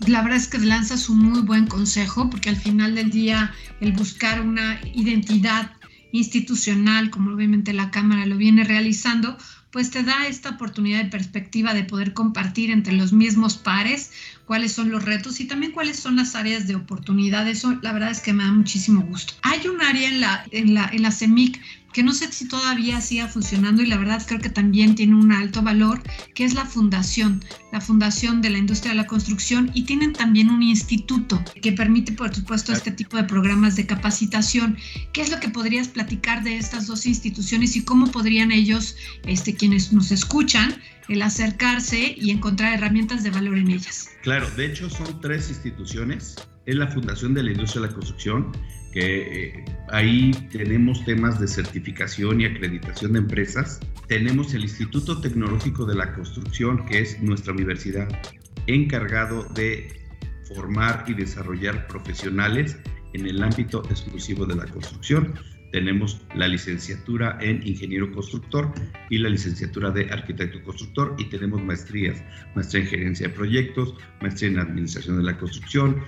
La 0.08 0.22
verdad 0.22 0.38
es 0.38 0.48
que 0.48 0.60
lanzas 0.60 1.10
un 1.10 1.20
muy 1.20 1.42
buen 1.42 1.68
consejo 1.68 2.30
porque 2.30 2.50
al 2.50 2.56
final 2.56 2.96
del 2.96 3.10
día 3.10 3.52
el 3.82 3.94
buscar 3.94 4.42
una 4.42 4.80
identidad 4.94 5.72
institucional, 6.12 7.10
como 7.10 7.32
obviamente 7.32 7.74
la 7.74 7.92
Cámara 7.92 8.26
lo 8.26 8.38
viene 8.38 8.64
realizando, 8.64 9.38
pues 9.72 9.92
te 9.92 10.04
da 10.04 10.28
esta 10.28 10.52
oportunidad 10.52 11.04
de 11.04 11.10
perspectiva 11.10 11.74
de 11.74 11.84
poder 11.84 12.14
compartir 12.14 12.72
entre 12.72 12.94
los 12.94 13.12
mismos 13.12 13.58
pares 13.58 14.12
cuáles 14.46 14.72
son 14.72 14.90
los 14.90 15.04
retos 15.04 15.40
y 15.40 15.46
también 15.46 15.72
cuáles 15.72 16.00
son 16.00 16.16
las 16.16 16.36
áreas 16.36 16.68
de 16.68 16.76
oportunidad. 16.76 17.48
Eso 17.48 17.78
la 17.82 17.92
verdad 17.92 18.12
es 18.12 18.22
que 18.22 18.34
me 18.34 18.44
da 18.44 18.52
muchísimo 18.52 19.02
gusto. 19.02 19.34
Hay 19.42 19.68
un 19.68 19.82
área 19.82 20.08
en 20.08 20.22
la, 20.22 20.46
en 20.52 20.74
la, 20.74 20.90
en 20.94 21.02
la 21.02 21.12
CEMIC 21.12 21.62
que 21.94 22.04
no 22.04 22.14
sé 22.14 22.32
si 22.32 22.48
todavía 22.48 23.02
siga 23.02 23.28
funcionando 23.28 23.82
y 23.82 23.88
la 23.88 23.98
verdad 23.98 24.24
creo 24.28 24.40
que 24.40 24.50
también 24.50 24.96
tiene 24.96 25.16
un 25.16 25.32
alto 25.32 25.62
valor, 25.62 26.02
que 26.34 26.46
es 26.46 26.54
la 26.54 26.66
fundación, 26.66 27.44
la 27.72 27.82
fundación 27.82 28.42
de 28.42 28.50
la 28.50 28.58
industria 28.58 28.92
de 28.92 28.98
la 28.98 29.08
construcción 29.08 29.72
y 29.74 29.84
tienen 29.84 30.14
también 30.14 30.50
un 30.50 30.64
instituto 30.64 31.44
que 31.62 31.72
permite, 31.72 32.12
por 32.12 32.34
supuesto, 32.34 32.74
este 32.74 32.92
tipo 32.92 33.18
de 33.18 33.24
programas 33.24 33.76
de 33.76 33.86
capacitación. 33.86 34.78
¿Qué 35.14 35.22
es 35.22 35.32
lo 35.32 35.40
que 35.40 35.50
podrías 35.50 35.88
platicar 35.88 36.44
de 36.44 36.58
estas 36.58 36.88
dos 36.88 37.06
instituciones 37.06 37.76
y 37.76 37.84
cómo 37.84 38.12
podrían 38.12 38.52
ellos, 38.52 38.96
este, 39.26 39.56
quienes 39.56 39.92
nos 39.94 40.12
escuchan, 40.12 40.76
el 41.10 41.22
acercarse 41.22 42.16
y 42.18 42.32
encontrar 42.32 42.74
herramientas 42.74 43.24
de 43.24 43.32
valor 43.32 43.58
en 43.58 43.72
ellas? 43.72 44.10
Claro, 44.24 44.50
de 44.52 44.66
hecho 44.66 44.90
son 44.90 45.20
tres 45.22 45.50
instituciones. 45.50 46.36
Es 46.66 46.76
la 46.76 46.88
Fundación 46.88 47.34
de 47.34 47.44
la 47.44 47.52
Industria 47.52 47.84
de 47.84 47.88
la 47.88 47.94
Construcción, 47.94 48.52
que 48.98 49.50
eh, 49.60 49.66
ahí 49.90 50.32
tenemos 50.52 51.06
temas 51.06 51.40
de 51.40 51.48
certificación 51.48 52.42
y 52.42 52.46
acreditación 52.46 53.14
de 53.14 53.20
empresas. 53.20 53.80
Tenemos 54.08 54.56
el 54.56 54.64
Instituto 54.64 55.22
Tecnológico 55.22 55.86
de 55.86 55.94
la 55.94 56.16
Construcción, 56.16 56.84
que 56.88 57.02
es 57.02 57.22
nuestra 57.22 57.54
universidad, 57.54 58.08
encargado 58.66 59.44
de 59.54 60.02
formar 60.48 61.06
y 61.08 61.14
desarrollar 61.14 61.86
profesionales 61.86 62.76
en 63.14 63.28
el 63.28 63.44
ámbito 63.44 63.84
exclusivo 63.88 64.48
de 64.48 64.56
la 64.56 64.66
construcción. 64.66 65.36
Tenemos 65.72 66.20
la 66.36 66.48
licenciatura 66.48 67.38
en 67.40 67.62
ingeniero 67.68 68.12
constructor 68.12 68.74
y 69.12 69.20
la 69.20 69.30
licenciatura 69.30 69.92
de 69.92 70.10
arquitecto 70.10 70.64
constructor 70.64 71.16
y 71.20 71.26
tenemos 71.26 71.62
maestrías, 71.62 72.24
maestría 72.56 72.82
en 72.82 72.90
gerencia 72.90 73.28
de 73.28 73.34
proyectos, 73.36 73.94
maestría 74.22 74.50
en 74.50 74.60
administración 74.60 75.18
de 75.18 75.24
la 75.24 75.38
construcción, 75.38 76.02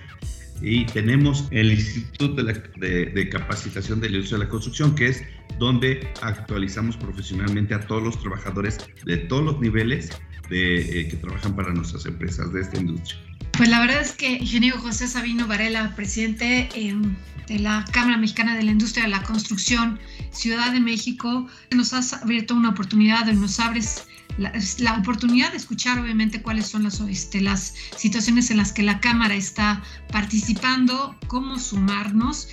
y 0.62 0.86
tenemos 0.86 1.48
el 1.51 1.72
Instituto 1.72 2.44
de, 2.44 3.30
Capacitación 3.30 4.00
de 4.00 4.10
la 4.10 4.16
Industria 4.18 4.39
de 4.39 4.46
la 4.46 4.50
Construcción, 4.50 4.96
que 4.96 5.08
es 5.08 5.24
donde 5.58 6.08
actualizamos 6.22 6.98
profesionalmente 6.98 7.74
a 7.74 7.82
todos 7.82 8.04
los 8.04 8.20
trabajadores 8.20 8.78
de 9.06 9.18
todos 9.18 9.44
los 9.44 9.60
niveles 9.60 10.10
de, 10.50 11.01
eh, 11.01 11.08
que 11.08 11.18
trabajan 11.18 11.56
para 11.56 11.74
nuestras 11.74 12.06
empresas 12.06 12.51
de 12.54 12.62
esta 12.62 12.80
industria. 12.80 13.20
Pues 13.54 13.70
la 13.70 13.82
verdad 13.82 14.01
es 14.01 14.13
que 14.13 14.38
ingeniero 14.38 14.80
José 14.80 15.08
Sabino 15.08 15.48
Varela, 15.48 15.94
presidente 15.96 16.70
em, 16.75 17.16
de 17.48 17.60
la 17.60 17.86
Cámara 17.92 18.18
Mexicana 18.18 18.56
de 18.56 18.63
la 18.63 18.72
Industria 18.72 19.04
de 19.04 19.12
la 19.12 19.24
Construcción, 19.24 20.00
Ciudad 20.32 20.72
de 20.72 20.80
México, 20.80 21.48
nos 21.75 21.94
has 21.94 22.13
abierto 22.13 22.56
una 22.56 22.70
oportunidad 22.70 23.25
nos 23.25 23.60
abres 23.60 24.06
la, 24.39 24.98
oportunidad 24.98 25.51
de 25.51 25.58
escuchar 25.58 26.00
obviamente 26.00 26.41
cuáles 26.41 26.67
son 26.67 26.84
las, 26.84 27.00
este, 27.01 27.41
las 27.41 27.74
situaciones 27.98 28.50
en 28.51 28.58
las 28.58 28.72
que 28.72 28.84
la 28.84 29.00
Cámara 29.00 29.36
está 29.36 29.84
participando, 30.12 31.15
cómo 31.27 31.60
sumarnos 31.60 32.48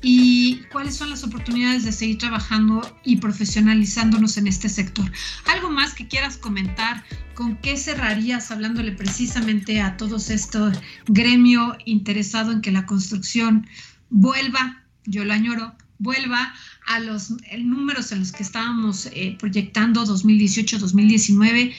y 0.00 0.60
cuáles 0.70 0.96
son 0.96 1.10
las 1.10 1.24
oportunidades 1.24 1.84
de 1.84 1.92
seguir 1.92 2.18
trabajando 2.18 2.98
y 3.04 3.16
profesionalizándonos 3.16 4.36
en 4.36 4.46
este 4.46 4.68
sector. 4.68 5.10
¿Algo 5.46 5.70
más 5.70 5.94
que 5.94 6.06
quieras 6.06 6.36
comentar? 6.36 7.04
¿Con 7.34 7.56
qué 7.56 7.76
cerrarías 7.76 8.50
hablándole 8.50 8.92
precisamente 8.92 9.80
a 9.80 9.96
todos 9.96 10.30
este 10.30 10.58
gremio 11.06 11.76
interesado 11.84 12.52
en 12.52 12.60
que 12.60 12.70
la 12.70 12.86
construcción 12.86 13.66
vuelva, 14.10 14.84
yo 15.04 15.24
lo 15.24 15.32
añoro, 15.32 15.74
vuelva 15.98 16.54
a 16.88 17.00
los 17.00 17.30
números 17.58 18.12
en 18.12 18.20
los 18.20 18.32
que 18.32 18.42
estábamos 18.42 19.06
eh, 19.12 19.36
proyectando 19.38 20.04
2018-2019, 20.04 21.72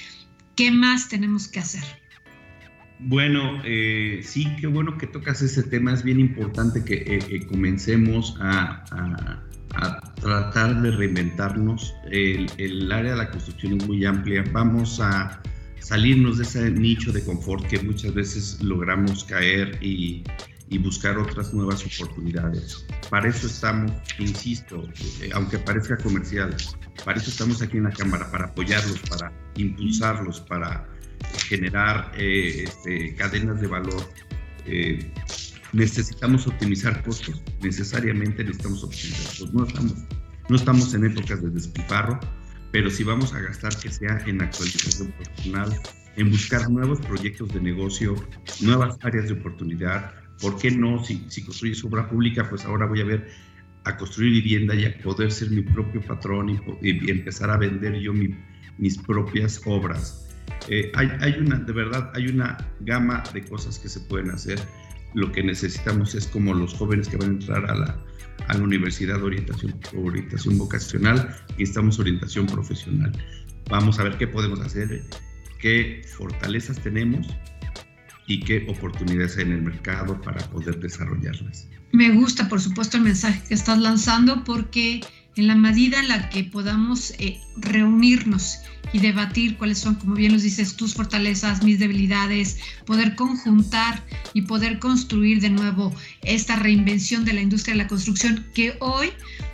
¿qué 0.55 0.71
más 0.71 1.09
tenemos 1.09 1.47
que 1.47 1.59
hacer? 1.59 1.83
Bueno, 2.99 3.61
eh, 3.65 4.21
sí, 4.23 4.45
qué 4.59 4.67
bueno 4.67 4.97
que 4.97 5.07
tocas 5.07 5.41
ese 5.41 5.63
tema. 5.63 5.93
Es 5.93 6.03
bien 6.03 6.19
importante 6.19 6.83
que 6.83 6.95
eh, 6.95 7.47
comencemos 7.47 8.35
a, 8.39 8.85
tratar 10.21 10.81
de 10.81 10.91
reinventarnos. 10.91 11.93
El, 12.11 12.51
el, 12.57 12.91
área 12.91 13.11
de 13.11 13.17
la 13.17 13.31
construcción 13.31 13.79
es 13.79 13.87
muy 13.87 14.03
amplia. 14.05 14.43
Vamos 14.51 14.99
a 14.99 15.41
salirnos 15.79 16.37
de 16.37 16.43
ese 16.43 16.69
nicho 16.71 17.11
de 17.11 17.23
confort 17.23 17.65
que 17.67 17.79
muchas 17.79 18.13
veces 18.13 18.61
logramos 18.61 19.23
caer 19.23 19.77
y, 19.81 20.23
y 20.69 20.77
buscar 20.77 21.17
otras 21.17 21.53
nuevas 21.53 21.83
oportunidades. 21.85 22.85
Para 23.09 23.29
eso 23.29 23.47
estamos, 23.47 23.91
insisto, 24.19 24.87
eh, 25.21 25.29
aunque 25.33 25.57
parezca 25.57 25.97
comercial, 25.97 26.55
para 27.03 27.17
eso 27.19 27.31
estamos 27.31 27.61
aquí 27.61 27.77
en 27.77 27.83
la 27.83 27.91
Cámara, 27.91 28.29
para 28.31 28.45
apoyarlos, 28.45 28.99
para 29.09 29.31
impulsarlos, 29.55 30.41
para 30.41 30.87
generar 31.47 32.11
eh, 32.15 32.65
este, 32.65 33.15
cadenas 33.15 33.59
de 33.61 33.67
valor. 33.67 34.01
Eh, 34.65 35.11
necesitamos 35.73 36.45
optimizar 36.45 37.03
costos, 37.03 37.41
necesariamente 37.61 38.43
necesitamos 38.43 38.83
optimizar 38.83 39.25
costos. 39.25 39.53
No 39.53 39.65
estamos, 39.65 39.93
no 40.49 40.55
estamos 40.55 40.93
en 40.93 41.05
épocas 41.05 41.41
de 41.41 41.49
despilfarro, 41.49 42.19
pero 42.71 42.91
si 42.91 43.03
vamos 43.03 43.33
a 43.33 43.39
gastar 43.39 43.75
que 43.77 43.89
sea 43.89 44.19
en 44.27 44.41
actualización 44.41 45.11
profesional, 45.13 45.81
en 46.15 46.29
buscar 46.29 46.69
nuevos 46.69 46.99
proyectos 47.01 47.49
de 47.53 47.61
negocio, 47.61 48.15
nuevas 48.61 48.97
áreas 49.01 49.27
de 49.27 49.33
oportunidad, 49.33 50.13
¿Por 50.41 50.57
qué 50.57 50.71
no? 50.71 51.03
Si, 51.03 51.25
si 51.27 51.43
construyes 51.43 51.83
obra 51.83 52.09
pública, 52.09 52.49
pues 52.49 52.65
ahora 52.65 52.85
voy 52.85 53.01
a 53.01 53.05
ver 53.05 53.29
a 53.85 53.97
construir 53.97 54.31
vivienda 54.31 54.75
y 54.75 54.85
a 54.85 54.97
poder 55.01 55.31
ser 55.31 55.49
mi 55.51 55.61
propio 55.61 56.01
patrón 56.01 56.61
y, 56.81 57.09
empezar 57.09 57.49
a 57.49 57.57
vender 57.57 57.99
yo 57.99 58.13
mis 58.13 58.97
propias 58.99 59.61
obras. 59.65 60.29
Eh, 60.67 60.91
hay, 60.95 61.35
una, 61.39 61.57
de 61.57 61.73
verdad, 61.73 62.11
hay 62.13 62.27
una 62.27 62.57
gama 62.81 63.23
de 63.33 63.43
cosas 63.43 63.79
que 63.79 63.89
se 63.89 63.99
pueden 64.01 64.31
hacer. 64.31 64.59
Lo 65.13 65.31
que 65.31 65.43
necesitamos 65.43 66.13
es 66.15 66.27
como 66.27 66.53
los 66.53 66.73
jóvenes 66.73 67.07
que 67.07 67.17
van 67.17 67.29
a 67.29 67.33
entrar 67.33 67.69
a 67.69 67.75
la, 67.75 68.05
a 68.47 68.53
la 68.53 68.63
universidad 68.63 69.17
de 69.17 69.23
orientación, 69.23 69.75
orientación 69.95 70.57
vocacional 70.57 71.35
y 71.57 71.63
estamos 71.63 71.99
orientación 71.99 72.45
profesional. 72.45 73.11
Vamos 73.69 73.99
a 73.99 74.03
ver 74.03 74.17
qué 74.17 74.27
podemos 74.27 74.59
hacer, 74.59 75.03
qué 75.59 76.03
fortalezas 76.17 76.79
tenemos 76.79 77.27
y 78.29 78.39
qué 78.41 78.65
oportunidades 78.69 79.37
hay 79.37 79.45
en 79.45 79.53
el 79.53 79.61
mercado 79.63 80.21
para 80.21 80.39
poder 80.49 80.79
desarrollarlas. 80.79 81.67
Me 81.91 82.11
gusta, 82.11 82.47
por 82.47 82.61
supuesto, 82.61 82.97
el 82.97 83.03
mensaje 83.03 83.41
que 83.47 83.55
estás 83.55 83.79
lanzando 83.79 84.43
porque 84.43 85.01
en 85.35 85.47
la 85.47 85.55
medida 85.55 85.99
en 85.99 86.09
la 86.09 86.29
que 86.29 86.43
podamos 86.43 87.11
eh, 87.17 87.39
reunirnos 87.57 88.59
y 88.93 88.99
debatir 88.99 89.57
cuáles 89.57 89.79
son, 89.79 89.95
como 89.95 90.13
bien 90.13 90.33
los 90.33 90.43
dices, 90.43 90.75
tus 90.75 90.93
fortalezas, 90.93 91.63
mis 91.63 91.79
debilidades, 91.79 92.59
poder 92.85 93.15
conjuntar 93.15 94.03
y 94.33 94.43
poder 94.43 94.77
construir 94.77 95.41
de 95.41 95.49
nuevo 95.49 95.95
esta 96.21 96.55
reinvención 96.55 97.25
de 97.25 97.33
la 97.33 97.41
industria 97.41 97.73
de 97.73 97.83
la 97.83 97.87
construcción 97.87 98.45
que 98.53 98.75
hoy, 98.79 99.09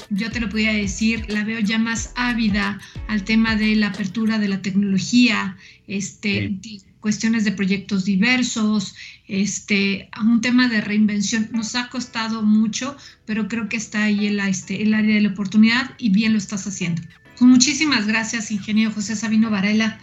yo 0.10 0.32
te 0.32 0.42
lo 0.42 0.50
podría 0.50 0.74
decir, 0.74 1.26
la 1.30 1.46
veo 1.46 1.60
ya 1.60 1.80
más 1.80 2.12
ávida 2.16 2.80
al 3.08 3.24
tema 3.24 3.56
de 3.56 3.76
la 3.76 3.88
apertura 3.88 4.38
de 4.38 4.50
la 4.50 4.62
tecnología, 4.62 5.56
este, 5.88 6.58
cuestiones 7.06 7.44
de 7.44 7.52
proyectos 7.52 8.04
diversos, 8.04 8.96
este, 9.28 10.10
un 10.20 10.42
tema 10.42 10.68
de 10.70 10.82
reinvención. 10.82 11.50
Nos 11.52 11.76
ha 11.76 11.88
costado 11.90 12.42
mucho, 12.42 12.98
pero 13.28 13.48
creo 13.48 13.70
que 13.70 13.78
está 13.78 14.06
ahí 14.06 14.26
el, 14.26 14.40
este, 14.40 14.82
el 14.82 14.92
área 14.92 15.14
de 15.14 15.22
la 15.22 15.30
oportunidad 15.30 15.92
y 16.00 16.10
bien 16.10 16.32
lo 16.32 16.40
estás 16.40 16.66
haciendo. 16.66 17.04
Pues 17.38 17.42
muchísimas 17.44 18.08
gracias, 18.08 18.50
ingeniero 18.50 18.92
José 18.92 19.16
Sabino 19.16 19.52
Varela, 19.52 20.00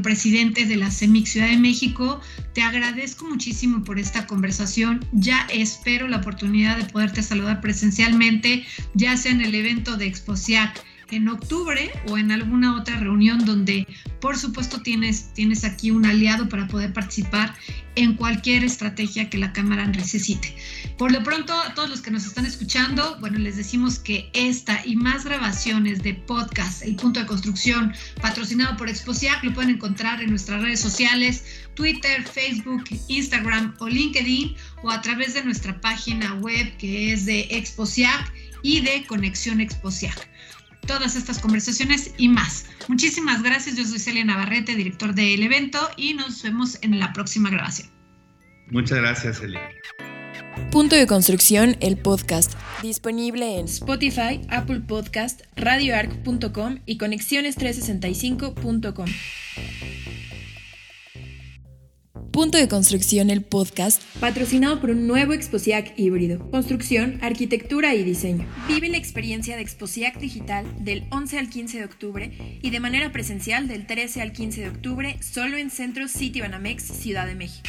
presidente 0.00 0.64
de 0.64 0.76
la 0.76 0.92
CEMIC 0.92 1.26
Ciudad 1.26 1.48
de 1.48 1.58
México. 1.58 2.20
Te 2.54 2.62
agradezco 2.62 3.28
muchísimo 3.28 3.82
por 3.82 3.98
esta 3.98 4.28
conversación. 4.28 5.04
Ya 5.10 5.44
espero 5.52 6.06
la 6.06 6.18
oportunidad 6.18 6.76
de 6.76 6.84
poderte 6.84 7.24
saludar 7.24 7.60
presencialmente, 7.60 8.64
ya 8.94 9.16
sea 9.16 9.32
en 9.32 9.40
el 9.40 9.56
evento 9.56 9.96
de 9.96 10.06
Exposiac 10.06 10.84
en 11.10 11.28
octubre 11.28 11.90
o 12.08 12.18
en 12.18 12.30
alguna 12.30 12.76
otra 12.76 12.98
reunión 12.98 13.44
donde 13.44 13.86
por 14.20 14.36
supuesto 14.36 14.82
tienes, 14.82 15.32
tienes 15.32 15.64
aquí 15.64 15.90
un 15.90 16.04
aliado 16.04 16.48
para 16.48 16.66
poder 16.66 16.92
participar 16.92 17.54
en 17.94 18.14
cualquier 18.14 18.64
estrategia 18.64 19.28
que 19.28 19.38
la 19.38 19.52
Cámara 19.52 19.86
necesite. 19.86 20.54
Por 20.96 21.12
lo 21.12 21.22
pronto, 21.22 21.52
a 21.52 21.74
todos 21.74 21.90
los 21.90 22.00
que 22.00 22.10
nos 22.10 22.26
están 22.26 22.46
escuchando, 22.46 23.16
bueno, 23.20 23.38
les 23.38 23.56
decimos 23.56 23.98
que 23.98 24.30
esta 24.34 24.84
y 24.84 24.96
más 24.96 25.24
grabaciones 25.24 26.02
de 26.02 26.14
podcast, 26.14 26.82
El 26.82 26.96
Punto 26.96 27.20
de 27.20 27.26
Construcción, 27.26 27.92
patrocinado 28.20 28.76
por 28.76 28.88
Exposiac, 28.88 29.42
lo 29.42 29.52
pueden 29.52 29.70
encontrar 29.70 30.20
en 30.22 30.30
nuestras 30.30 30.62
redes 30.62 30.80
sociales, 30.80 31.44
Twitter, 31.74 32.24
Facebook, 32.24 32.84
Instagram 33.08 33.74
o 33.78 33.88
LinkedIn, 33.88 34.56
o 34.82 34.90
a 34.90 35.00
través 35.00 35.34
de 35.34 35.44
nuestra 35.44 35.80
página 35.80 36.34
web 36.34 36.76
que 36.76 37.12
es 37.12 37.26
de 37.26 37.48
Exposiac 37.50 38.32
y 38.62 38.80
de 38.80 39.04
Conexión 39.06 39.60
Exposiac 39.60 40.28
todas 40.88 41.14
estas 41.14 41.38
conversaciones 41.38 42.10
y 42.16 42.28
más. 42.28 42.66
Muchísimas 42.88 43.44
gracias. 43.44 43.76
Yo 43.76 43.84
soy 43.84 44.00
Celia 44.00 44.24
Navarrete, 44.24 44.74
director 44.74 45.14
del 45.14 45.44
evento, 45.44 45.78
y 45.96 46.14
nos 46.14 46.42
vemos 46.42 46.78
en 46.82 46.98
la 46.98 47.12
próxima 47.12 47.50
grabación. 47.50 47.88
Muchas 48.70 48.98
gracias, 48.98 49.38
Celia. 49.38 49.60
Punto 50.72 50.96
de 50.96 51.06
construcción, 51.06 51.76
el 51.80 51.96
podcast, 51.96 52.54
disponible 52.82 53.58
en 53.58 53.66
Spotify, 53.66 54.40
Apple 54.50 54.80
Podcast, 54.80 55.42
radioarc.com 55.56 56.80
y 56.84 56.98
conexiones365.com. 56.98 59.06
Punto 62.38 62.56
de 62.56 62.68
Construcción, 62.68 63.30
el 63.30 63.42
podcast, 63.42 64.00
patrocinado 64.20 64.80
por 64.80 64.90
un 64.90 65.08
nuevo 65.08 65.32
Exposiac 65.32 65.92
híbrido. 65.98 66.38
Construcción, 66.52 67.18
arquitectura 67.20 67.96
y 67.96 68.04
diseño. 68.04 68.46
Vive 68.68 68.88
la 68.88 68.96
experiencia 68.96 69.56
de 69.56 69.62
Exposiac 69.62 70.20
Digital 70.20 70.64
del 70.78 71.02
11 71.10 71.36
al 71.36 71.50
15 71.50 71.78
de 71.78 71.84
octubre 71.84 72.60
y 72.62 72.70
de 72.70 72.78
manera 72.78 73.10
presencial 73.10 73.66
del 73.66 73.88
13 73.88 74.22
al 74.22 74.30
15 74.30 74.60
de 74.60 74.68
octubre 74.68 75.16
solo 75.20 75.56
en 75.56 75.68
Centro 75.70 76.06
City 76.06 76.40
Banamex, 76.40 76.84
Ciudad 76.84 77.26
de 77.26 77.34
México. 77.34 77.68